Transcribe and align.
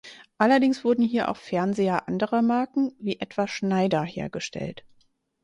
Allerdings 0.39 0.83
wurden 0.83 1.03
hier 1.03 1.29
auch 1.29 1.37
Fernseher 1.37 2.07
anderer 2.07 2.41
Marken, 2.41 2.95
wie 2.99 3.19
etwa 3.19 3.47
Schneider, 3.47 4.01
hergestellt. 4.03 4.83